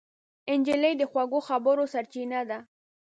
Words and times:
نجلۍ 0.59 0.93
د 0.97 1.03
خوږو 1.11 1.39
خبرو 1.49 1.83
سرچینه 1.93 2.39
ده. 2.49 2.57